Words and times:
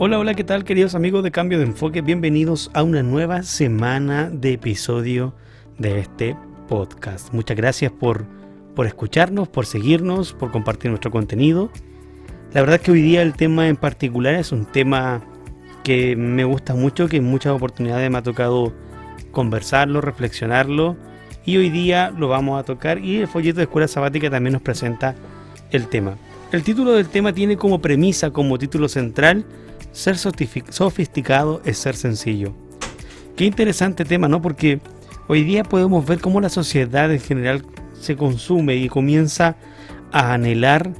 Hola, 0.00 0.20
hola, 0.20 0.34
¿qué 0.34 0.44
tal 0.44 0.62
queridos 0.62 0.94
amigos 0.94 1.24
de 1.24 1.32
Cambio 1.32 1.58
de 1.58 1.64
Enfoque? 1.64 2.02
Bienvenidos 2.02 2.70
a 2.72 2.84
una 2.84 3.02
nueva 3.02 3.42
semana 3.42 4.30
de 4.30 4.52
episodio 4.52 5.34
de 5.76 5.98
este 5.98 6.36
podcast. 6.68 7.34
Muchas 7.34 7.56
gracias 7.56 7.90
por, 7.90 8.24
por 8.76 8.86
escucharnos, 8.86 9.48
por 9.48 9.66
seguirnos, 9.66 10.34
por 10.34 10.52
compartir 10.52 10.92
nuestro 10.92 11.10
contenido. 11.10 11.72
La 12.52 12.60
verdad 12.60 12.80
que 12.80 12.92
hoy 12.92 13.02
día 13.02 13.22
el 13.22 13.34
tema 13.34 13.66
en 13.66 13.74
particular 13.74 14.34
es 14.34 14.52
un 14.52 14.66
tema 14.66 15.20
que 15.82 16.14
me 16.14 16.44
gusta 16.44 16.76
mucho, 16.76 17.08
que 17.08 17.16
en 17.16 17.24
muchas 17.24 17.52
oportunidades 17.52 18.08
me 18.08 18.18
ha 18.18 18.22
tocado 18.22 18.72
conversarlo, 19.32 20.00
reflexionarlo 20.00 20.96
y 21.44 21.56
hoy 21.56 21.70
día 21.70 22.12
lo 22.16 22.28
vamos 22.28 22.60
a 22.60 22.62
tocar 22.62 23.04
y 23.04 23.16
el 23.16 23.26
folleto 23.26 23.56
de 23.56 23.64
Escuela 23.64 23.88
Sabática 23.88 24.30
también 24.30 24.52
nos 24.52 24.62
presenta 24.62 25.16
el 25.72 25.88
tema. 25.88 26.16
El 26.52 26.62
título 26.62 26.92
del 26.92 27.08
tema 27.08 27.32
tiene 27.32 27.56
como 27.56 27.80
premisa, 27.80 28.30
como 28.30 28.58
título 28.58 28.88
central, 28.88 29.44
ser 29.92 30.16
sofisticado 30.16 31.60
es 31.64 31.78
ser 31.78 31.96
sencillo. 31.96 32.54
Qué 33.36 33.44
interesante 33.44 34.04
tema, 34.04 34.28
¿no? 34.28 34.42
Porque 34.42 34.80
hoy 35.28 35.44
día 35.44 35.62
podemos 35.62 36.04
ver 36.06 36.20
cómo 36.20 36.40
la 36.40 36.48
sociedad 36.48 37.12
en 37.12 37.20
general 37.20 37.64
se 37.92 38.16
consume 38.16 38.76
y 38.76 38.88
comienza 38.88 39.56
a 40.12 40.32
anhelar 40.32 40.92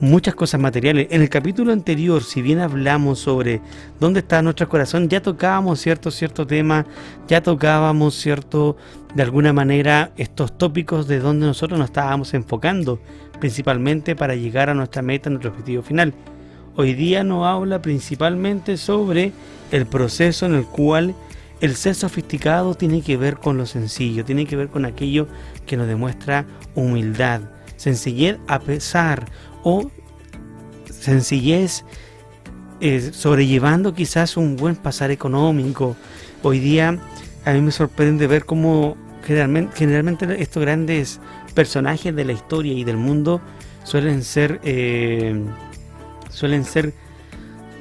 muchas 0.00 0.34
cosas 0.34 0.60
materiales. 0.60 1.08
En 1.10 1.22
el 1.22 1.28
capítulo 1.28 1.72
anterior, 1.72 2.22
si 2.22 2.42
bien 2.42 2.60
hablamos 2.60 3.18
sobre 3.18 3.60
dónde 3.98 4.20
está 4.20 4.42
nuestro 4.42 4.68
corazón, 4.68 5.08
ya 5.08 5.22
tocábamos 5.22 5.80
cierto, 5.80 6.10
cierto 6.10 6.46
tema, 6.46 6.86
ya 7.28 7.42
tocábamos 7.42 8.14
cierto, 8.14 8.76
de 9.14 9.22
alguna 9.22 9.52
manera, 9.52 10.12
estos 10.16 10.56
tópicos 10.58 11.08
de 11.08 11.20
donde 11.20 11.46
nosotros 11.46 11.78
nos 11.78 11.88
estábamos 11.88 12.34
enfocando, 12.34 13.00
principalmente 13.40 14.14
para 14.16 14.34
llegar 14.34 14.68
a 14.68 14.74
nuestra 14.74 15.02
meta, 15.02 15.30
nuestro 15.30 15.50
objetivo 15.50 15.82
final. 15.82 16.14
Hoy 16.78 16.92
día 16.92 17.24
nos 17.24 17.46
habla 17.46 17.80
principalmente 17.80 18.76
sobre 18.76 19.32
el 19.70 19.86
proceso 19.86 20.44
en 20.44 20.54
el 20.54 20.66
cual 20.66 21.14
el 21.62 21.74
ser 21.74 21.94
sofisticado 21.94 22.74
tiene 22.74 23.00
que 23.00 23.16
ver 23.16 23.38
con 23.38 23.56
lo 23.56 23.64
sencillo, 23.64 24.26
tiene 24.26 24.44
que 24.44 24.56
ver 24.56 24.68
con 24.68 24.84
aquello 24.84 25.26
que 25.64 25.78
nos 25.78 25.88
demuestra 25.88 26.44
humildad, 26.74 27.40
sencillez 27.76 28.36
a 28.46 28.58
pesar 28.60 29.24
o 29.62 29.90
sencillez 30.90 31.82
eh, 32.80 33.10
sobrellevando 33.10 33.94
quizás 33.94 34.36
un 34.36 34.56
buen 34.56 34.76
pasar 34.76 35.10
económico. 35.10 35.96
Hoy 36.42 36.58
día 36.58 36.98
a 37.46 37.52
mí 37.54 37.62
me 37.62 37.72
sorprende 37.72 38.26
ver 38.26 38.44
cómo 38.44 38.98
generalmente, 39.24 40.42
estos 40.42 40.60
grandes 40.60 41.20
personajes 41.54 42.14
de 42.14 42.24
la 42.26 42.32
historia 42.32 42.74
y 42.74 42.84
del 42.84 42.98
mundo 42.98 43.40
suelen 43.82 44.22
ser 44.22 44.60
eh, 44.62 45.42
suelen 46.36 46.64
ser 46.64 46.92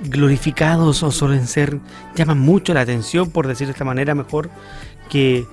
glorificados 0.05 1.03
o 1.03 1.11
suelen 1.11 1.47
ser 1.47 1.79
llaman 2.15 2.39
mucho 2.39 2.73
la 2.73 2.81
atención 2.81 3.29
por 3.31 3.47
decir 3.47 3.67
de 3.67 3.71
esta 3.71 3.85
manera 3.85 4.15
mejor 4.15 4.49
que 5.09 5.45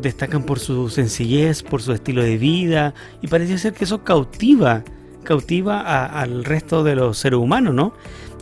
destacan 0.00 0.44
por 0.44 0.58
su 0.58 0.88
sencillez, 0.88 1.62
por 1.62 1.82
su 1.82 1.92
estilo 1.92 2.22
de 2.22 2.38
vida 2.38 2.94
y 3.20 3.28
parece 3.28 3.58
ser 3.58 3.72
que 3.72 3.84
eso 3.84 4.02
cautiva 4.02 4.82
cautiva 5.22 5.80
al 6.20 6.44
resto 6.44 6.84
de 6.84 6.96
los 6.96 7.18
seres 7.18 7.38
humanos, 7.38 7.74
¿no? 7.74 7.92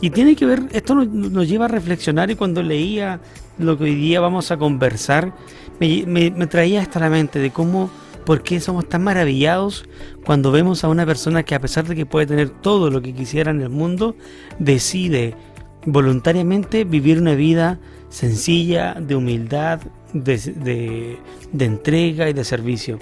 Y 0.01 0.09
tiene 0.09 0.35
que 0.35 0.45
ver, 0.45 0.63
esto 0.71 0.95
nos, 0.95 1.47
lleva 1.47 1.65
a 1.65 1.67
reflexionar 1.67 2.31
y 2.31 2.35
cuando 2.35 2.63
leía 2.63 3.19
lo 3.59 3.77
que 3.77 3.85
hoy 3.85 3.95
día 3.95 4.19
vamos 4.19 4.51
a 4.51 4.57
conversar, 4.57 5.33
me, 5.79 6.31
traía 6.47 6.81
hasta 6.81 6.99
la 6.99 7.09
mente 7.09 7.39
de 7.39 7.51
cómo, 7.51 7.91
por 8.25 8.43
qué 8.43 8.59
somos 8.59 8.87
tan 8.87 9.03
maravillados 9.03 9.85
cuando 10.25 10.51
vemos 10.51 10.83
a 10.83 10.89
una 10.89 11.05
persona 11.05 11.43
que 11.43 11.55
a 11.55 11.59
pesar 11.59 11.87
de 11.87 11.95
que 11.95 12.05
puede 12.05 12.27
tener 12.27 12.49
todo 12.49 12.89
lo 12.89 13.01
que 13.01 13.13
quisiera 13.13 13.51
en 13.51 13.61
el 13.61 13.69
mundo, 13.69 14.15
decide 14.59 15.35
voluntariamente 15.85 16.83
vivir 16.83 17.19
una 17.19 17.35
vida 17.35 17.79
sencilla, 18.09 18.93
de 18.93 19.15
humildad, 19.15 19.81
de 20.13 21.17
entrega 21.59 22.29
y 22.29 22.33
de 22.33 22.43
servicio. 22.43 22.99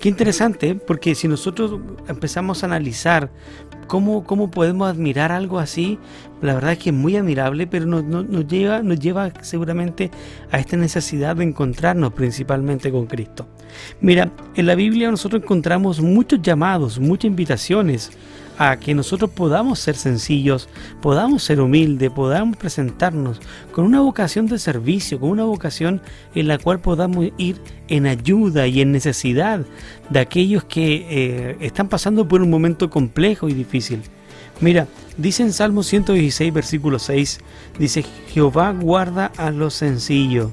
Qué 0.00 0.08
interesante, 0.08 0.74
porque 0.74 1.14
si 1.14 1.26
nosotros 1.26 1.80
empezamos 2.06 2.62
a 2.62 2.66
analizar 2.66 3.30
cómo, 3.88 4.22
cómo 4.22 4.50
podemos 4.50 4.88
admirar 4.88 5.32
algo 5.32 5.58
así, 5.58 5.98
la 6.40 6.54
verdad 6.54 6.72
es 6.72 6.78
que 6.78 6.90
es 6.90 6.94
muy 6.94 7.16
admirable, 7.16 7.66
pero 7.66 7.86
nos, 7.86 8.04
nos, 8.04 8.46
lleva, 8.46 8.82
nos 8.82 9.00
lleva 9.00 9.32
seguramente 9.40 10.12
a 10.52 10.58
esta 10.60 10.76
necesidad 10.76 11.34
de 11.34 11.44
encontrarnos 11.44 12.12
principalmente 12.12 12.92
con 12.92 13.06
Cristo. 13.06 13.48
Mira, 14.00 14.30
en 14.54 14.66
la 14.66 14.76
Biblia 14.76 15.10
nosotros 15.10 15.42
encontramos 15.42 16.00
muchos 16.00 16.40
llamados, 16.40 17.00
muchas 17.00 17.24
invitaciones 17.30 18.12
a 18.58 18.76
que 18.76 18.92
nosotros 18.92 19.30
podamos 19.30 19.78
ser 19.78 19.94
sencillos, 19.94 20.68
podamos 21.00 21.44
ser 21.44 21.60
humildes, 21.60 22.10
podamos 22.10 22.56
presentarnos 22.56 23.40
con 23.72 23.84
una 23.84 24.00
vocación 24.00 24.46
de 24.46 24.58
servicio, 24.58 25.20
con 25.20 25.30
una 25.30 25.44
vocación 25.44 26.02
en 26.34 26.48
la 26.48 26.58
cual 26.58 26.80
podamos 26.80 27.28
ir 27.38 27.60
en 27.86 28.06
ayuda 28.06 28.66
y 28.66 28.80
en 28.80 28.90
necesidad 28.90 29.60
de 30.10 30.18
aquellos 30.18 30.64
que 30.64 31.06
eh, 31.08 31.56
están 31.60 31.88
pasando 31.88 32.26
por 32.26 32.42
un 32.42 32.50
momento 32.50 32.90
complejo 32.90 33.48
y 33.48 33.54
difícil. 33.54 34.02
Mira, 34.60 34.88
dice 35.16 35.44
en 35.44 35.52
Salmo 35.52 35.84
116, 35.84 36.52
versículo 36.52 36.98
6, 36.98 37.38
dice, 37.78 38.04
Jehová 38.28 38.72
guarda 38.72 39.30
a 39.36 39.52
los 39.52 39.74
sencillos. 39.74 40.50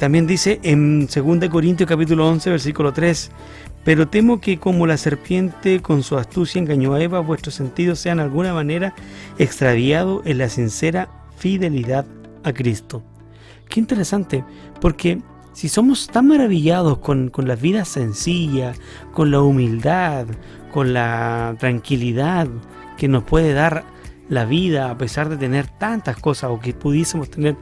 También 0.00 0.26
dice 0.26 0.60
en 0.62 1.06
2 1.06 1.48
Corintios 1.48 1.88
capítulo 1.88 2.28
11, 2.28 2.50
versículo 2.50 2.92
3, 2.92 3.30
pero 3.86 4.08
temo 4.08 4.40
que 4.40 4.58
como 4.58 4.84
la 4.88 4.96
serpiente 4.96 5.80
con 5.80 6.02
su 6.02 6.18
astucia 6.18 6.58
engañó 6.58 6.94
a 6.94 7.00
Eva, 7.00 7.20
vuestros 7.20 7.54
sentidos 7.54 8.00
sean 8.00 8.16
de 8.16 8.24
alguna 8.24 8.52
manera 8.52 8.96
extraviados 9.38 10.26
en 10.26 10.38
la 10.38 10.48
sincera 10.48 11.08
fidelidad 11.36 12.04
a 12.42 12.52
Cristo. 12.52 13.04
Qué 13.68 13.78
interesante, 13.78 14.44
porque 14.80 15.22
si 15.52 15.68
somos 15.68 16.08
tan 16.08 16.26
maravillados 16.26 16.98
con, 16.98 17.28
con 17.28 17.46
la 17.46 17.54
vida 17.54 17.84
sencilla, 17.84 18.72
con 19.12 19.30
la 19.30 19.40
humildad, 19.40 20.26
con 20.72 20.92
la 20.92 21.54
tranquilidad 21.60 22.48
que 22.96 23.06
nos 23.06 23.22
puede 23.22 23.52
dar 23.52 23.84
la 24.28 24.44
vida 24.44 24.90
a 24.90 24.98
pesar 24.98 25.28
de 25.28 25.36
tener 25.36 25.66
tantas 25.66 26.16
cosas 26.16 26.50
o 26.50 26.60
que 26.60 26.72
pudiésemos 26.72 27.30
tener 27.30 27.56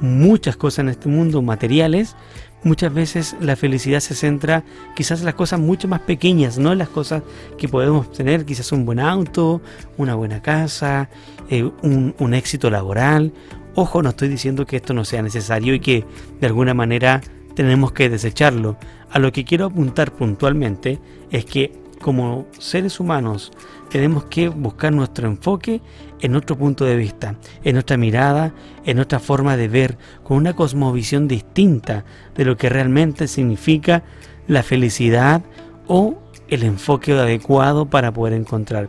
muchas 0.00 0.56
cosas 0.56 0.80
en 0.80 0.88
este 0.90 1.08
mundo 1.08 1.42
materiales, 1.42 2.16
muchas 2.62 2.92
veces 2.92 3.36
la 3.40 3.56
felicidad 3.56 4.00
se 4.00 4.14
centra 4.14 4.64
quizás 4.94 5.20
en 5.20 5.26
las 5.26 5.34
cosas 5.34 5.60
mucho 5.60 5.88
más 5.88 6.00
pequeñas, 6.00 6.58
no 6.58 6.72
en 6.72 6.78
las 6.78 6.88
cosas 6.88 7.22
que 7.58 7.68
podemos 7.68 8.12
tener, 8.12 8.44
quizás 8.44 8.72
un 8.72 8.84
buen 8.84 9.00
auto, 9.00 9.60
una 9.96 10.14
buena 10.14 10.42
casa, 10.42 11.08
eh, 11.48 11.68
un, 11.82 12.34
éxito 12.34 12.70
laboral. 12.70 13.32
Ojo, 13.74 14.02
no 14.02 14.10
estoy 14.10 14.28
diciendo 14.28 14.66
que 14.66 14.76
esto 14.76 14.94
no 14.94 15.04
sea 15.04 15.22
necesario 15.22 15.74
y 15.74 15.80
que 15.80 16.04
de 16.40 16.46
alguna 16.46 16.74
manera 16.74 17.20
tenemos 17.54 17.92
que 17.92 18.08
desecharlo. 18.10 18.76
A 19.10 19.18
lo 19.18 19.32
que 19.32 19.44
quiero 19.44 19.66
apuntar 19.66 20.12
puntualmente 20.12 20.98
es 21.30 21.44
que 21.44 21.72
como 22.00 22.46
seres 22.58 22.98
humanos 22.98 23.52
tenemos 23.90 24.24
que 24.24 24.48
buscar 24.48 24.92
nuestro 24.92 25.28
enfoque 25.28 25.82
en 26.20 26.34
otro 26.34 26.56
punto 26.56 26.84
de 26.84 26.96
vista, 26.96 27.36
en 27.62 27.74
nuestra 27.74 27.96
mirada, 27.96 28.54
en 28.84 28.96
nuestra 28.96 29.18
forma 29.18 29.56
de 29.56 29.68
ver, 29.68 29.98
con 30.22 30.36
una 30.36 30.54
cosmovisión 30.54 31.28
distinta 31.28 32.04
de 32.34 32.44
lo 32.44 32.56
que 32.56 32.68
realmente 32.68 33.28
significa 33.28 34.02
la 34.46 34.62
felicidad 34.62 35.42
o 35.86 36.18
el 36.48 36.62
enfoque 36.62 37.12
adecuado 37.12 37.86
para 37.86 38.12
poder 38.12 38.34
encontrar. 38.34 38.88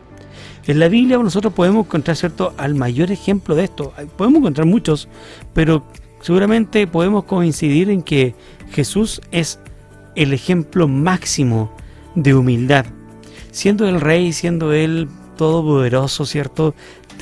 En 0.67 0.79
la 0.79 0.87
Biblia 0.87 1.17
nosotros 1.17 1.53
podemos 1.53 1.85
encontrar, 1.85 2.15
¿cierto?, 2.15 2.53
al 2.57 2.75
mayor 2.75 3.11
ejemplo 3.11 3.55
de 3.55 3.65
esto. 3.65 3.93
Podemos 4.17 4.39
encontrar 4.39 4.67
muchos, 4.67 5.07
pero 5.53 5.83
seguramente 6.21 6.87
podemos 6.87 7.25
coincidir 7.25 7.89
en 7.89 8.03
que 8.03 8.35
Jesús 8.71 9.21
es 9.31 9.59
el 10.15 10.33
ejemplo 10.33 10.87
máximo 10.87 11.75
de 12.15 12.35
humildad 12.35 12.85
siendo 13.51 13.87
el 13.87 14.01
rey, 14.01 14.33
siendo 14.33 14.73
él 14.73 15.07
todopoderoso, 15.37 16.25
¿cierto? 16.25 16.73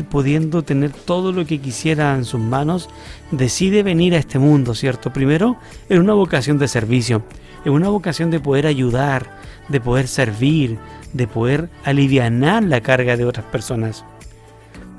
Pudiendo 0.09 0.63
tener 0.63 0.91
todo 0.91 1.31
lo 1.31 1.45
que 1.45 1.59
quisiera 1.59 2.15
en 2.15 2.23
sus 2.23 2.39
manos, 2.39 2.89
decide 3.31 3.83
venir 3.83 4.15
a 4.15 4.19
este 4.19 4.39
mundo, 4.39 4.73
¿cierto? 4.73 5.11
Primero, 5.11 5.57
en 5.89 5.99
una 5.99 6.13
vocación 6.13 6.57
de 6.57 6.67
servicio, 6.67 7.23
en 7.65 7.73
una 7.73 7.89
vocación 7.89 8.31
de 8.31 8.39
poder 8.39 8.65
ayudar, 8.65 9.37
de 9.67 9.81
poder 9.81 10.07
servir, 10.07 10.77
de 11.11 11.27
poder 11.27 11.69
aliviar 11.83 12.31
la 12.31 12.81
carga 12.81 13.17
de 13.17 13.25
otras 13.25 13.45
personas. 13.47 14.05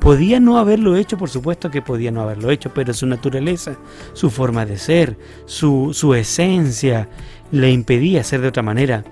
Podía 0.01 0.41
no 0.41 0.59
haberlo 0.59 0.97
hecho, 0.97 1.19
por 1.19 1.29
supuesto 1.29 1.71
que 1.71 1.83
podía 1.83 2.11
no 2.11 2.23
haberlo 2.23 2.51
hecho, 2.51 2.73
pero 2.75 2.95
su 2.95 3.07
naturaleza, 3.07 3.77
su 4.15 4.31
forma 4.31 4.65
de 4.65 4.79
ser, 4.79 5.19
su, 5.45 5.91
su 5.93 6.15
esencia, 6.15 7.09
le 7.53 7.71
impedía 7.71 8.25
ser 8.25 8.41
de 8.41 8.49
otra 8.49 8.63
manera 8.63 9.05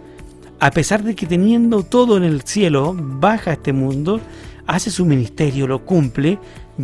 a 0.61 0.71
pesar 0.71 1.03
de 1.03 1.15
que 1.15 1.27
teniendo 1.27 1.83
todo 1.83 2.17
en 2.17 2.25
el 2.25 2.43
cielo, 2.43 2.95
baja 2.99 3.51
a 3.51 3.55
este 3.55 3.73
mundo, 3.73 4.21
hace 4.67 4.91
su 4.91 5.05
ministerio, 5.05 5.67
lo 5.67 5.85
cumple, 5.85 6.39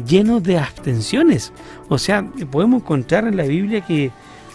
lleno 0.07 0.41
de 0.41 0.59
abstenciones. 0.59 1.53
O 1.89 1.99
sea, 1.99 2.25
podemos 2.51 2.83
encontrar 2.83 3.27
en 3.27 3.37
la 3.37 3.45
Biblia 3.45 3.81
que 3.81 4.11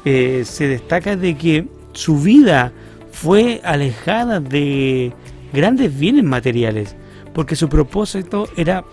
eh, 0.05 0.43
se 0.45 0.67
destaca 0.67 1.15
de 1.15 1.35
que 1.37 1.67
su 1.93 2.19
vida 2.19 2.71
fue 3.11 3.61
alejada 3.63 4.39
de 4.39 5.13
grandes 5.51 5.97
bienes 5.97 6.23
materiales, 6.23 6.95
porque 7.33 7.55
su 7.55 7.67
propósito 7.67 8.47
era 8.55 8.85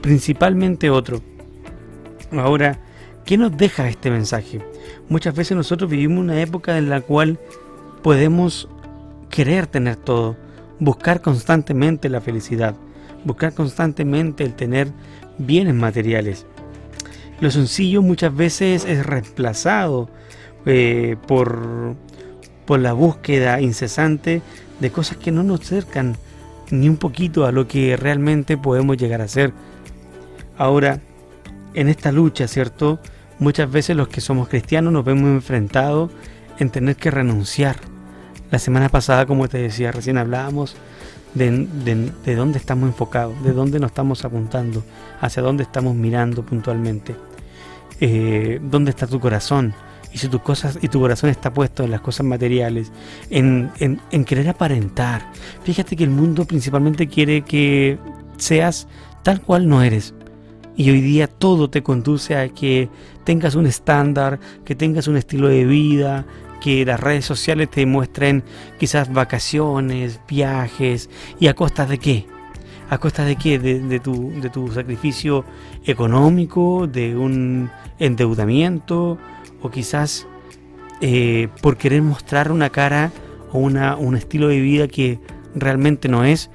principalmente 0.00 0.88
otro. 0.88 1.20
Ahora, 2.32 2.78
¿qué 3.24 3.36
nos 3.36 3.56
deja 3.56 3.88
este 3.88 4.10
mensaje? 4.10 4.60
Muchas 5.08 5.34
veces 5.34 5.56
nosotros 5.56 5.90
vivimos 5.90 6.18
una 6.18 6.40
época 6.40 6.78
en 6.78 6.88
la 6.88 7.00
cual 7.02 7.38
podemos 8.02 8.68
querer 9.30 9.66
tener 9.66 9.96
todo, 9.96 10.36
buscar 10.78 11.20
constantemente 11.20 12.08
la 12.08 12.20
felicidad, 12.20 12.74
buscar 13.24 13.54
constantemente 13.54 14.44
el 14.44 14.54
tener 14.54 14.92
bienes 15.38 15.74
materiales. 15.74 16.46
Lo 17.40 17.50
sencillo 17.50 18.02
muchas 18.02 18.34
veces 18.34 18.84
es 18.84 19.04
reemplazado 19.04 20.08
eh, 20.64 21.16
por, 21.26 21.94
por 22.64 22.80
la 22.80 22.92
búsqueda 22.92 23.60
incesante 23.60 24.42
de 24.80 24.90
cosas 24.90 25.18
que 25.18 25.32
no 25.32 25.42
nos 25.42 25.60
acercan 25.60 26.16
ni 26.70 26.88
un 26.88 26.96
poquito 26.96 27.44
a 27.46 27.52
lo 27.52 27.68
que 27.68 27.96
realmente 27.96 28.56
podemos 28.56 28.96
llegar 28.96 29.20
a 29.20 29.28
ser. 29.28 29.52
Ahora, 30.58 31.00
en 31.74 31.88
esta 31.88 32.10
lucha, 32.10 32.48
¿cierto? 32.48 32.98
Muchas 33.38 33.70
veces 33.70 33.96
los 33.96 34.08
que 34.08 34.20
somos 34.20 34.48
cristianos 34.48 34.92
nos 34.92 35.04
vemos 35.04 35.28
enfrentados 35.28 36.10
en 36.58 36.70
tener 36.70 36.96
que 36.96 37.10
renunciar. 37.10 37.76
La 38.50 38.58
semana 38.58 38.88
pasada, 38.88 39.26
como 39.26 39.48
te 39.48 39.58
decía, 39.58 39.90
recién 39.92 40.18
hablábamos 40.18 40.76
de, 41.34 41.66
de, 42.24 42.34
dónde 42.34 42.58
estamos 42.58 42.88
enfocados, 42.88 43.42
de 43.42 43.52
dónde 43.52 43.78
nos 43.80 43.90
estamos 43.90 44.24
apuntando, 44.24 44.84
hacia 45.20 45.42
dónde 45.42 45.64
estamos 45.64 45.94
mirando 45.94 46.44
puntualmente. 46.44 47.14
Eh, 48.00 48.60
¿Dónde 48.62 48.90
está 48.90 49.06
tu 49.06 49.20
corazón? 49.20 49.74
Y 50.12 50.18
si 50.18 50.28
tu, 50.28 50.40
cosas, 50.40 50.78
y 50.80 50.88
tu 50.88 51.00
corazón 51.00 51.28
está 51.28 51.52
puesto 51.52 51.84
en 51.84 51.90
las 51.90 52.00
cosas 52.00 52.24
materiales, 52.24 52.92
en, 53.30 53.70
en, 53.80 54.00
en 54.10 54.24
querer 54.24 54.48
aparentar. 54.48 55.30
Fíjate 55.64 55.96
que 55.96 56.04
el 56.04 56.10
mundo 56.10 56.44
principalmente 56.46 57.06
quiere 57.08 57.42
que 57.42 57.98
seas 58.38 58.86
tal 59.22 59.42
cual 59.42 59.68
no 59.68 59.82
eres. 59.82 60.14
Y 60.76 60.90
hoy 60.90 61.00
día 61.00 61.26
todo 61.26 61.68
te 61.68 61.82
conduce 61.82 62.36
a 62.36 62.48
que 62.48 62.88
tengas 63.24 63.54
un 63.54 63.66
estándar, 63.66 64.38
que 64.64 64.74
tengas 64.74 65.08
un 65.08 65.16
estilo 65.16 65.48
de 65.48 65.64
vida, 65.64 66.26
que 66.66 66.84
las 66.84 66.98
redes 66.98 67.24
sociales 67.24 67.70
te 67.70 67.86
muestren 67.86 68.42
quizás 68.80 69.12
vacaciones, 69.12 70.18
viajes, 70.26 71.08
y 71.38 71.46
a 71.46 71.54
costa 71.54 71.86
de 71.86 71.98
qué? 71.98 72.26
¿A 72.90 72.98
costa 72.98 73.24
de 73.24 73.36
qué? 73.36 73.60
De, 73.60 74.00
tu, 74.00 74.32
de 74.40 74.50
tu 74.50 74.66
sacrificio 74.72 75.44
económico, 75.84 76.88
de 76.88 77.16
un 77.16 77.70
endeudamiento, 78.00 79.16
o 79.62 79.70
quizás 79.70 80.26
eh, 81.00 81.46
por 81.62 81.76
querer 81.76 82.02
mostrar 82.02 82.50
una 82.50 82.70
cara 82.70 83.12
o 83.52 83.60
una, 83.60 83.94
un 83.94 84.16
estilo 84.16 84.48
de 84.48 84.58
vida 84.58 84.88
que 84.88 85.20
realmente 85.54 86.08
no 86.08 86.24
es. 86.24 86.50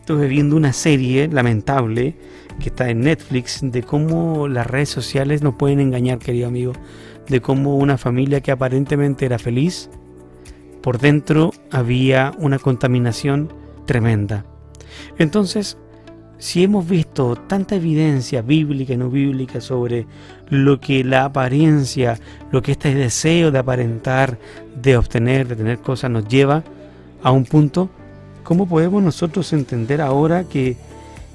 Estuve 0.00 0.26
viendo 0.26 0.56
una 0.56 0.72
serie 0.72 1.28
lamentable 1.28 2.16
que 2.58 2.70
está 2.70 2.90
en 2.90 3.02
Netflix 3.02 3.60
de 3.62 3.84
cómo 3.84 4.48
las 4.48 4.66
redes 4.66 4.88
sociales 4.88 5.40
nos 5.40 5.54
pueden 5.54 5.78
engañar, 5.78 6.18
querido 6.18 6.48
amigo, 6.48 6.72
de 7.28 7.40
cómo 7.40 7.76
una 7.76 7.98
familia 7.98 8.40
que 8.40 8.52
aparentemente 8.52 9.26
era 9.26 9.38
feliz, 9.38 9.90
por 10.82 10.98
dentro 10.98 11.52
había 11.70 12.32
una 12.38 12.58
contaminación 12.58 13.52
tremenda. 13.86 14.44
Entonces, 15.18 15.78
si 16.38 16.64
hemos 16.64 16.88
visto 16.88 17.36
tanta 17.36 17.76
evidencia 17.76 18.42
bíblica 18.42 18.94
y 18.94 18.96
no 18.96 19.10
bíblica 19.10 19.60
sobre 19.60 20.06
lo 20.48 20.80
que 20.80 21.04
la 21.04 21.26
apariencia, 21.26 22.18
lo 22.50 22.62
que 22.62 22.72
este 22.72 22.94
deseo 22.94 23.52
de 23.52 23.60
aparentar, 23.60 24.38
de 24.74 24.96
obtener, 24.96 25.46
de 25.46 25.56
tener 25.56 25.78
cosas 25.78 26.10
nos 26.10 26.26
lleva 26.26 26.64
a 27.22 27.30
un 27.30 27.44
punto, 27.44 27.90
¿cómo 28.42 28.66
podemos 28.66 29.02
nosotros 29.02 29.52
entender 29.52 30.00
ahora 30.00 30.44
que 30.44 30.76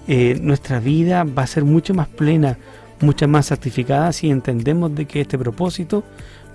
eh, 0.09 0.37
nuestra 0.41 0.81
vida 0.81 1.23
va 1.23 1.43
a 1.43 1.47
ser 1.47 1.63
mucho 1.63 1.93
más 1.93 2.09
plena, 2.09 2.57
mucho 2.99 3.27
más 3.27 3.47
satisficada 3.47 4.11
si 4.13 4.29
entendemos 4.29 4.94
de 4.95 5.05
que 5.05 5.21
este 5.21 5.38
propósito 5.38 6.03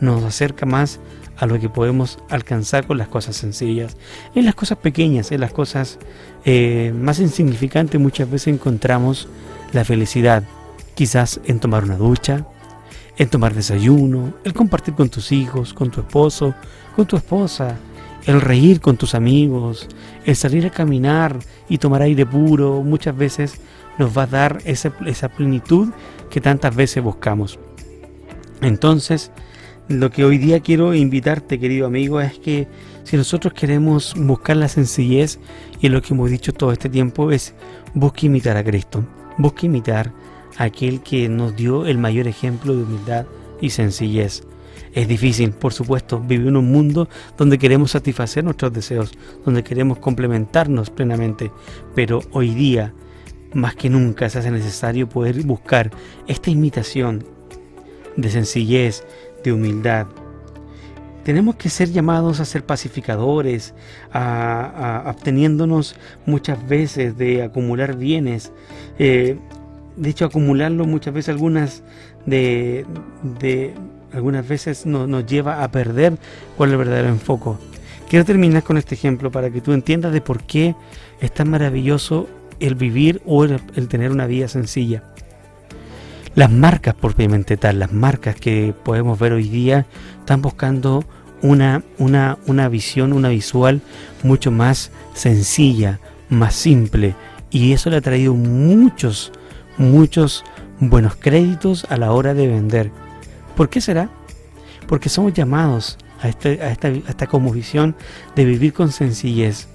nos 0.00 0.24
acerca 0.24 0.66
más 0.66 1.00
a 1.36 1.46
lo 1.46 1.58
que 1.58 1.68
podemos 1.68 2.18
alcanzar 2.28 2.86
con 2.86 2.98
las 2.98 3.08
cosas 3.08 3.36
sencillas. 3.36 3.96
En 4.34 4.44
las 4.44 4.54
cosas 4.54 4.78
pequeñas, 4.78 5.32
en 5.32 5.40
las 5.40 5.52
cosas 5.52 5.98
eh, 6.44 6.92
más 6.94 7.20
insignificantes 7.20 8.00
muchas 8.00 8.30
veces 8.30 8.48
encontramos 8.54 9.28
la 9.72 9.84
felicidad. 9.84 10.42
Quizás 10.94 11.40
en 11.44 11.58
tomar 11.58 11.84
una 11.84 11.96
ducha, 11.96 12.46
en 13.16 13.28
tomar 13.28 13.54
desayuno, 13.54 14.34
el 14.44 14.52
compartir 14.52 14.94
con 14.94 15.08
tus 15.08 15.32
hijos, 15.32 15.72
con 15.72 15.90
tu 15.90 16.00
esposo, 16.00 16.54
con 16.94 17.06
tu 17.06 17.16
esposa, 17.16 17.76
el 18.26 18.40
reír 18.40 18.80
con 18.80 18.96
tus 18.96 19.14
amigos, 19.14 19.88
el 20.24 20.36
salir 20.36 20.66
a 20.66 20.70
caminar 20.70 21.38
y 21.68 21.78
tomar 21.78 22.02
aire 22.02 22.26
puro, 22.26 22.82
muchas 22.82 23.16
veces 23.16 23.60
nos 23.98 24.16
va 24.16 24.24
a 24.24 24.26
dar 24.26 24.58
esa, 24.64 24.90
plenitud 25.28 25.88
que 26.30 26.40
tantas 26.40 26.74
veces 26.74 27.02
buscamos. 27.02 27.58
Entonces, 28.60 29.32
lo 29.88 30.10
que 30.10 30.24
hoy 30.24 30.38
día 30.38 30.60
quiero 30.60 30.94
invitarte, 30.94 31.58
querido 31.58 31.86
amigo, 31.86 32.20
es 32.20 32.38
que 32.38 32.68
si 33.04 33.16
nosotros 33.16 33.52
queremos 33.52 34.14
buscar 34.16 34.56
la 34.56 34.68
sencillez, 34.68 35.38
y 35.80 35.88
lo 35.88 36.00
que 36.00 36.14
hemos 36.14 36.30
dicho 36.30 36.52
todo 36.52 36.72
este 36.72 36.88
tiempo 36.88 37.32
es 37.32 37.54
busque 37.92 38.26
imitar 38.26 38.56
a 38.56 38.64
Cristo, 38.64 39.04
busque 39.36 39.66
imitar 39.66 40.12
a 40.56 40.64
aquel 40.64 41.02
que 41.02 41.28
nos 41.28 41.56
dio 41.56 41.86
el 41.86 41.98
mayor 41.98 42.28
ejemplo 42.28 42.76
de 42.76 42.84
humildad 42.84 43.26
y 43.60 43.70
sencillez. 43.70 44.44
Es 44.92 45.08
difícil, 45.08 45.52
por 45.52 45.72
supuesto, 45.72 46.20
vivir 46.20 46.48
en 46.48 46.56
un 46.56 46.70
mundo 46.70 47.08
donde 47.38 47.58
queremos 47.58 47.92
satisfacer 47.92 48.44
nuestros 48.44 48.72
deseos, 48.72 49.12
donde 49.44 49.64
queremos 49.64 49.98
complementarnos 49.98 50.90
plenamente, 50.90 51.50
pero 51.94 52.20
hoy 52.32 52.54
día, 52.54 52.92
más 53.54 53.74
que 53.74 53.88
nunca, 53.88 54.28
se 54.28 54.38
hace 54.38 54.50
necesario 54.50 55.08
poder 55.08 55.42
buscar 55.44 55.90
esta 56.26 56.50
imitación 56.50 57.24
de 58.16 58.30
sencillez, 58.30 59.04
de 59.42 59.52
humildad. 59.52 60.06
Tenemos 61.24 61.54
que 61.54 61.70
ser 61.70 61.90
llamados 61.90 62.40
a 62.40 62.44
ser 62.44 62.66
pacificadores, 62.66 63.74
a, 64.12 65.04
obteniéndonos 65.06 65.94
muchas 66.26 66.68
veces 66.68 67.16
de 67.16 67.42
acumular 67.44 67.96
bienes. 67.96 68.52
Eh, 68.98 69.38
de 69.96 70.10
hecho, 70.10 70.24
acumularlo 70.24 70.84
muchas 70.84 71.14
veces 71.14 71.30
algunas 71.30 71.82
de 72.26 72.84
algunas 74.12 74.46
veces 74.46 74.86
nos 74.86 75.26
lleva 75.26 75.62
a 75.62 75.70
perder 75.70 76.18
cuál 76.56 76.70
es 76.70 76.72
el 76.72 76.78
verdadero 76.78 77.08
enfoque. 77.08 77.50
Quiero 78.08 78.24
terminar 78.24 78.62
con 78.62 78.76
este 78.76 78.94
ejemplo 78.94 79.30
para 79.30 79.50
que 79.50 79.62
tú 79.62 79.72
entiendas 79.72 80.12
de 80.12 80.20
por 80.20 80.42
qué 80.42 80.74
es 81.20 81.32
tan 81.32 81.48
maravilloso 81.48 82.28
el 82.60 82.74
vivir 82.74 83.22
o 83.24 83.44
el, 83.44 83.58
tener 83.88 84.10
una 84.10 84.26
vida 84.26 84.48
sencilla. 84.48 85.02
Las 86.34 86.50
marcas 86.50 86.94
propiamente 86.94 87.56
tal, 87.56 87.78
las 87.78 87.92
marcas 87.92 88.36
que 88.36 88.74
podemos 88.84 89.18
ver 89.18 89.32
hoy 89.32 89.48
día, 89.48 89.86
están 90.18 90.42
buscando 90.42 91.04
una, 91.42 91.82
una, 91.98 92.38
una 92.46 92.68
visión, 92.68 93.12
una 93.12 93.30
visual 93.30 93.80
mucho 94.22 94.50
más 94.50 94.90
sencilla, 95.14 95.98
más 96.28 96.54
simple. 96.54 97.14
Y 97.50 97.72
eso 97.72 97.90
le 97.90 97.96
ha 97.96 98.00
traído 98.02 98.34
muchos, 98.34 99.32
muchos 99.78 100.44
buenos 100.80 101.16
créditos 101.16 101.86
a 101.88 101.96
la 101.96 102.12
hora 102.12 102.34
de 102.34 102.46
vender. 102.46 102.90
¿Por 103.56 103.68
qué 103.68 103.80
será? 103.80 104.08
Porque 104.86 105.08
somos 105.08 105.32
llamados 105.32 105.98
a, 106.20 106.28
este, 106.28 106.62
a, 106.62 106.70
esta, 106.70 106.88
a 106.88 106.92
esta 106.92 107.26
visión 107.52 107.94
de 108.34 108.44
vivir 108.44 108.72
con 108.72 108.90
sencillez. 108.92 109.68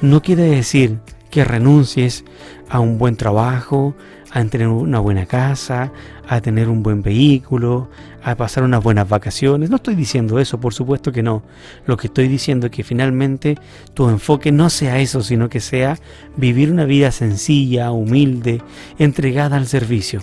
No 0.00 0.22
quiere 0.22 0.42
decir 0.42 0.98
que 1.30 1.44
renuncies 1.44 2.24
a 2.68 2.80
un 2.80 2.98
buen 2.98 3.16
trabajo, 3.16 3.94
a 4.30 4.44
tener 4.44 4.68
una 4.68 4.98
buena 4.98 5.26
casa, 5.26 5.92
a 6.28 6.40
tener 6.40 6.68
un 6.68 6.82
buen 6.82 7.02
vehículo, 7.02 7.88
a 8.22 8.34
pasar 8.34 8.64
unas 8.64 8.82
buenas 8.82 9.08
vacaciones. 9.08 9.70
No 9.70 9.76
estoy 9.76 9.94
diciendo 9.94 10.38
eso, 10.38 10.60
por 10.60 10.74
supuesto 10.74 11.12
que 11.12 11.22
no. 11.22 11.42
Lo 11.86 11.96
que 11.96 12.08
estoy 12.08 12.28
diciendo 12.28 12.66
es 12.66 12.72
que 12.72 12.84
finalmente 12.84 13.56
tu 13.94 14.08
enfoque 14.08 14.52
no 14.52 14.68
sea 14.68 14.98
eso, 14.98 15.22
sino 15.22 15.48
que 15.48 15.60
sea 15.60 15.98
vivir 16.36 16.70
una 16.70 16.84
vida 16.84 17.12
sencilla, 17.12 17.92
humilde, 17.92 18.60
entregada 18.98 19.56
al 19.56 19.66
servicio 19.66 20.22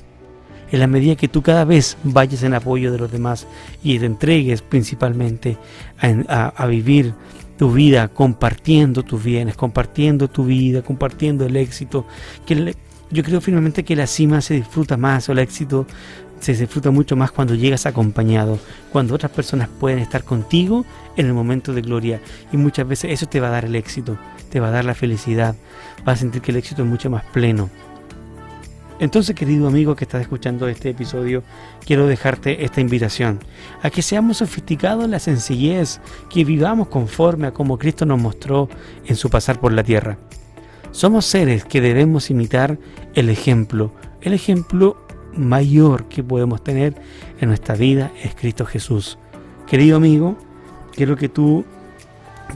en 0.73 0.79
la 0.79 0.87
medida 0.87 1.15
que 1.15 1.27
tú 1.27 1.43
cada 1.43 1.65
vez 1.65 1.97
vayas 2.03 2.41
en 2.41 2.55
apoyo 2.55 2.91
de 2.91 2.97
los 2.97 3.11
demás 3.11 3.45
y 3.83 3.99
te 3.99 4.07
entregues 4.07 4.63
principalmente 4.63 5.55
a, 6.27 6.65
vivir 6.65 7.13
tu 7.59 7.71
vida 7.71 8.07
compartiendo 8.07 9.03
tus 9.03 9.23
bienes, 9.23 9.55
compartiendo 9.55 10.27
tu 10.27 10.45
vida, 10.45 10.81
compartiendo 10.81 11.45
el 11.45 11.57
éxito, 11.57 12.07
que 12.47 12.75
yo 13.11 13.23
creo 13.23 13.39
firmemente 13.39 13.83
que 13.83 13.95
la 13.95 14.07
cima 14.07 14.41
se 14.41 14.55
disfruta 14.55 14.97
más 14.97 15.29
o 15.29 15.33
el 15.33 15.39
éxito 15.39 15.85
se 16.39 16.55
disfruta 16.55 16.89
mucho 16.89 17.15
más 17.15 17.31
cuando 17.31 17.53
llegas 17.53 17.85
acompañado, 17.85 18.59
cuando 18.91 19.13
otras 19.13 19.31
personas 19.31 19.69
pueden 19.69 19.99
estar 19.99 20.23
contigo 20.23 20.85
en 21.15 21.27
el 21.27 21.33
momento 21.33 21.71
de 21.71 21.81
gloria. 21.81 22.19
Y 22.51 22.57
muchas 22.57 22.85
veces 22.85 23.11
eso 23.11 23.27
te 23.27 23.39
va 23.39 23.47
a 23.47 23.51
dar 23.51 23.65
el 23.65 23.75
éxito, 23.75 24.17
te 24.49 24.59
va 24.59 24.67
a 24.67 24.71
dar 24.71 24.83
la 24.83 24.95
felicidad, 24.95 25.55
vas 26.03 26.15
a 26.15 26.21
sentir 26.21 26.41
que 26.41 26.51
el 26.51 26.57
éxito 26.57 26.81
es 26.81 26.89
mucho 26.89 27.09
más 27.09 27.23
pleno. 27.25 27.69
Entonces, 28.99 29.35
querido 29.35 29.67
amigo 29.67 29.95
que 29.95 30.05
estás 30.05 30.21
escuchando 30.21 30.67
este 30.67 30.91
episodio, 30.91 31.43
quiero 31.85 32.07
dejarte 32.07 32.63
esta 32.63 32.79
invitación 32.79 33.39
a 33.81 33.89
que 33.89 34.01
seamos 34.01 34.37
sofisticados 34.37 35.05
en 35.05 35.11
la 35.11 35.19
sencillez, 35.19 35.99
que 36.29 36.45
vivamos 36.45 36.87
conforme 36.87 37.47
a 37.47 37.53
como 37.53 37.77
Cristo 37.77 38.05
nos 38.05 38.21
mostró 38.21 38.69
en 39.05 39.15
su 39.15 39.29
pasar 39.29 39.59
por 39.59 39.73
la 39.73 39.83
tierra. 39.83 40.17
Somos 40.91 41.25
seres 41.25 41.65
que 41.65 41.81
debemos 41.81 42.29
imitar 42.29 42.77
el 43.15 43.29
ejemplo, 43.29 43.91
el 44.21 44.33
ejemplo 44.33 44.95
mayor 45.35 46.05
que 46.05 46.23
podemos 46.23 46.63
tener 46.63 46.93
en 47.39 47.49
nuestra 47.49 47.75
vida 47.75 48.11
es 48.23 48.35
Cristo 48.35 48.65
Jesús. 48.65 49.17
Querido 49.65 49.97
amigo, 49.97 50.37
quiero 50.95 51.15
que 51.15 51.29
tú 51.29 51.65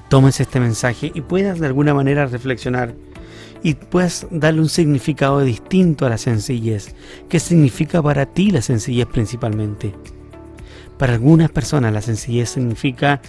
tomes 0.10 0.40
este 0.40 0.60
mensaje 0.60 1.12
y 1.14 1.22
puedas 1.22 1.60
de 1.60 1.66
alguna 1.66 1.96
manera 1.96 2.28
reflexionar 2.28 2.94
y 3.64 3.74
puedas 3.76 4.28
darle 4.32 4.62
un 4.62 4.70
significado 4.70 5.42
distinto 5.42 6.06
a 6.06 6.10
la 6.10 6.18
sencillez. 6.18 6.96
¿Qué 7.30 7.40
significa 7.40 8.02
para 8.02 8.26
ti 8.26 8.52
la 8.52 8.62
sencillez 8.62 9.08
principalmente? 9.08 9.94
Para 10.98 11.14
algunas 11.14 11.50
personas 11.52 11.94
la 11.94 12.02
sencillez 12.02 12.50
significa 12.50 13.22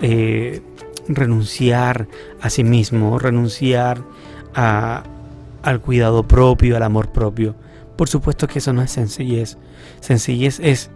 eh, 0.00 0.62
renunciar 1.08 2.08
a 2.40 2.50
sí 2.50 2.64
mismo, 2.64 3.18
renunciar 3.18 4.02
al 4.54 5.80
cuidado 5.80 6.22
propio, 6.26 6.76
al 6.76 6.82
amor 6.82 7.12
propio. 7.12 7.54
Por 7.96 8.08
supuesto 8.08 8.48
que 8.48 8.60
eso 8.60 8.72
no 8.72 8.82
es 8.82 8.90
sencillez. 8.90 9.58
Sencillez 10.00 10.60
es 10.60 10.90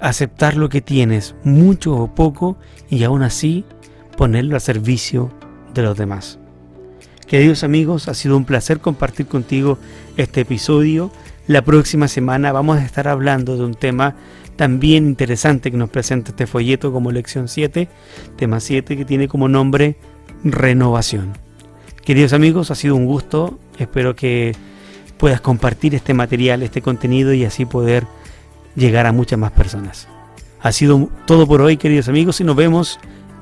aceptar 0.00 0.56
lo 0.56 0.68
que 0.68 0.80
tienes, 0.80 1.34
mucho 1.42 1.96
o 1.96 2.14
poco, 2.14 2.56
y 2.88 3.02
aún 3.02 3.22
así 3.22 3.64
ponerlo 4.16 4.56
a 4.56 4.60
servicio 4.60 5.30
de 5.74 5.82
los 5.82 5.96
demás. 5.96 6.38
Queridos 7.28 7.62
amigos, 7.62 8.08
ha 8.08 8.14
sido 8.14 8.38
un 8.38 8.46
placer 8.46 8.80
compartir 8.80 9.26
contigo 9.26 9.78
este 10.16 10.40
episodio. 10.40 11.10
La 11.46 11.60
próxima 11.60 12.08
semana 12.08 12.52
vamos 12.52 12.78
a 12.78 12.84
estar 12.84 13.06
hablando 13.06 13.58
de 13.58 13.64
un 13.64 13.74
tema 13.74 14.16
también 14.56 15.06
interesante 15.06 15.70
que 15.70 15.76
nos 15.76 15.90
presenta 15.90 16.30
este 16.30 16.46
folleto 16.46 16.90
como 16.90 17.12
lección 17.12 17.48
7, 17.48 17.86
tema 18.36 18.60
7 18.60 18.96
que 18.96 19.04
tiene 19.04 19.28
como 19.28 19.46
nombre 19.46 19.96
renovación. 20.42 21.34
Queridos 22.02 22.32
amigos, 22.32 22.70
ha 22.70 22.74
sido 22.74 22.96
un 22.96 23.04
gusto. 23.04 23.58
Espero 23.78 24.16
que 24.16 24.56
puedas 25.18 25.42
compartir 25.42 25.94
este 25.94 26.14
material, 26.14 26.62
este 26.62 26.80
contenido 26.80 27.34
y 27.34 27.44
así 27.44 27.66
poder 27.66 28.06
llegar 28.74 29.04
a 29.04 29.12
muchas 29.12 29.38
más 29.38 29.52
personas. 29.52 30.08
Ha 30.62 30.72
sido 30.72 31.10
todo 31.26 31.46
por 31.46 31.60
hoy, 31.60 31.76
queridos 31.76 32.08
amigos, 32.08 32.40
y 32.40 32.44
nos 32.44 32.56
vemos 32.56 32.98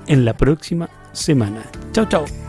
en 0.09 0.25
la 0.25 0.37
próxima 0.37 0.91
semana. 1.13 1.63
Chao, 1.93 2.07
chao. 2.07 2.46